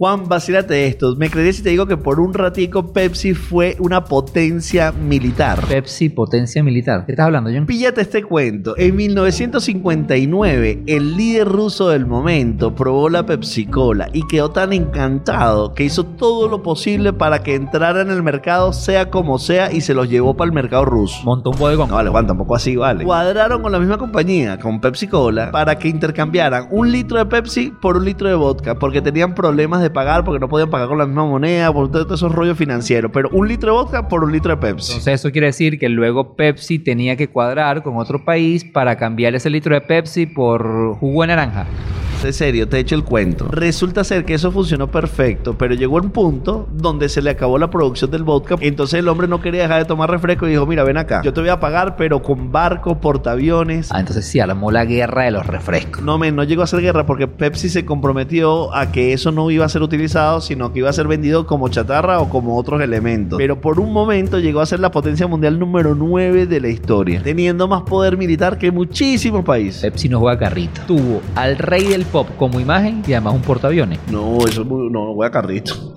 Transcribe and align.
Juan, 0.00 0.28
vacílate 0.28 0.86
esto. 0.86 1.16
Me 1.16 1.28
creería 1.28 1.52
si 1.52 1.64
te 1.64 1.70
digo 1.70 1.84
que 1.86 1.96
por 1.96 2.20
un 2.20 2.32
ratico 2.32 2.92
Pepsi 2.92 3.34
fue 3.34 3.74
una 3.80 4.04
potencia 4.04 4.92
militar. 4.92 5.60
Pepsi, 5.66 6.08
potencia 6.08 6.62
militar. 6.62 7.04
¿Qué 7.04 7.10
estás 7.10 7.26
hablando, 7.26 7.50
John? 7.52 7.66
Píllate 7.66 8.02
este 8.02 8.22
cuento. 8.22 8.76
En 8.78 8.94
1959, 8.94 10.84
el 10.86 11.16
líder 11.16 11.48
ruso 11.48 11.88
del 11.88 12.06
momento 12.06 12.76
probó 12.76 13.08
la 13.08 13.26
Pepsi 13.26 13.66
Cola 13.66 14.08
y 14.12 14.24
quedó 14.28 14.52
tan 14.52 14.72
encantado 14.72 15.74
que 15.74 15.82
hizo 15.82 16.06
todo 16.06 16.46
lo 16.46 16.62
posible 16.62 17.12
para 17.12 17.42
que 17.42 17.56
entrara 17.56 18.00
en 18.00 18.10
el 18.12 18.22
mercado, 18.22 18.72
sea 18.72 19.10
como 19.10 19.40
sea, 19.40 19.72
y 19.72 19.80
se 19.80 19.94
los 19.94 20.08
llevó 20.08 20.36
para 20.36 20.46
el 20.46 20.54
mercado 20.54 20.84
ruso. 20.84 21.18
Montó 21.24 21.50
un 21.50 21.58
bodegón. 21.58 21.88
No, 21.88 21.96
vale, 21.96 22.10
Juan, 22.10 22.28
tampoco 22.28 22.54
así, 22.54 22.76
vale. 22.76 23.04
Cuadraron 23.04 23.62
con 23.62 23.72
la 23.72 23.80
misma 23.80 23.98
compañía, 23.98 24.60
con 24.60 24.80
Pepsi 24.80 25.08
Cola, 25.08 25.50
para 25.50 25.76
que 25.76 25.88
intercambiaran 25.88 26.68
un 26.70 26.92
litro 26.92 27.18
de 27.18 27.26
Pepsi 27.26 27.72
por 27.82 27.96
un 27.96 28.04
litro 28.04 28.28
de 28.28 28.36
vodka, 28.36 28.78
porque 28.78 29.02
tenían 29.02 29.34
problemas 29.34 29.82
de 29.82 29.87
pagar, 29.90 30.24
porque 30.24 30.38
no 30.38 30.48
podían 30.48 30.70
pagar 30.70 30.88
con 30.88 30.98
la 30.98 31.06
misma 31.06 31.26
moneda, 31.26 31.72
por 31.72 31.90
todos 31.90 32.12
esos 32.12 32.32
rollos 32.32 32.56
financieros. 32.56 33.10
Pero 33.12 33.28
un 33.32 33.48
litro 33.48 33.72
de 33.72 33.82
vodka 33.82 34.08
por 34.08 34.24
un 34.24 34.32
litro 34.32 34.50
de 34.50 34.56
Pepsi. 34.56 34.92
Entonces 34.92 35.14
eso 35.14 35.30
quiere 35.30 35.48
decir 35.48 35.78
que 35.78 35.88
luego 35.88 36.34
Pepsi 36.34 36.78
tenía 36.78 37.16
que 37.16 37.28
cuadrar 37.28 37.82
con 37.82 37.96
otro 37.96 38.24
país 38.24 38.64
para 38.64 38.96
cambiar 38.96 39.34
ese 39.34 39.50
litro 39.50 39.74
de 39.74 39.80
Pepsi 39.80 40.26
por 40.26 40.94
jugo 40.96 41.22
de 41.22 41.28
naranja. 41.28 41.66
En 42.24 42.32
serio, 42.32 42.68
te 42.68 42.78
echo 42.78 42.96
el 42.96 43.04
cuento. 43.04 43.48
Resulta 43.50 44.02
ser 44.02 44.24
que 44.24 44.34
eso 44.34 44.50
funcionó 44.50 44.90
perfecto, 44.90 45.56
pero 45.56 45.74
llegó 45.74 45.96
un 45.96 46.10
punto 46.10 46.68
donde 46.72 47.08
se 47.08 47.22
le 47.22 47.30
acabó 47.30 47.58
la 47.58 47.70
producción 47.70 48.10
del 48.10 48.24
vodka. 48.24 48.56
Entonces 48.60 48.98
el 48.98 49.08
hombre 49.08 49.28
no 49.28 49.40
quería 49.40 49.62
dejar 49.62 49.78
de 49.78 49.84
tomar 49.84 50.10
refresco 50.10 50.46
y 50.46 50.50
dijo, 50.50 50.66
mira, 50.66 50.82
ven 50.82 50.96
acá, 50.96 51.22
yo 51.22 51.32
te 51.32 51.40
voy 51.40 51.50
a 51.50 51.60
pagar, 51.60 51.96
pero 51.96 52.20
con 52.20 52.50
barcos, 52.50 52.98
portaaviones. 52.98 53.90
Ah, 53.92 54.00
entonces 54.00 54.26
sí, 54.26 54.40
armó 54.40 54.72
la 54.72 54.84
guerra 54.84 55.24
de 55.24 55.30
los 55.30 55.46
refrescos. 55.46 56.02
No, 56.02 56.18
men, 56.18 56.34
no 56.34 56.42
llegó 56.42 56.62
a 56.62 56.66
ser 56.66 56.80
guerra 56.80 57.06
porque 57.06 57.28
Pepsi 57.28 57.68
se 57.68 57.84
comprometió 57.84 58.74
a 58.74 58.90
que 58.90 59.12
eso 59.12 59.30
no 59.30 59.50
iba 59.50 59.64
a 59.64 59.68
ser 59.68 59.82
utilizado, 59.82 60.40
sino 60.40 60.72
que 60.72 60.80
iba 60.80 60.90
a 60.90 60.92
ser 60.92 61.06
vendido 61.06 61.46
como 61.46 61.68
chatarra 61.68 62.20
o 62.20 62.28
como 62.28 62.56
otros 62.56 62.82
elementos. 62.82 63.38
Pero 63.38 63.60
por 63.60 63.78
un 63.78 63.92
momento 63.92 64.40
llegó 64.40 64.60
a 64.60 64.66
ser 64.66 64.80
la 64.80 64.90
potencia 64.90 65.26
mundial 65.26 65.58
número 65.58 65.94
9 65.94 66.46
de 66.46 66.60
la 66.60 66.68
historia, 66.68 67.22
teniendo 67.22 67.68
más 67.68 67.82
poder 67.82 68.16
militar 68.16 68.58
que 68.58 68.72
muchísimos 68.72 69.44
países. 69.44 69.82
Pepsi 69.82 70.08
no 70.08 70.18
juega 70.18 70.38
carrito. 70.38 70.80
Tuvo 70.86 71.22
al 71.36 71.56
rey 71.56 71.84
del 71.84 72.07
pop 72.08 72.28
como 72.36 72.60
imagen 72.60 73.02
y 73.06 73.12
además 73.12 73.34
un 73.34 73.42
portaaviones. 73.42 73.98
No, 74.10 74.38
eso 74.46 74.64
no 74.64 75.14
voy 75.14 75.26
a 75.26 75.30
carrito. 75.30 75.74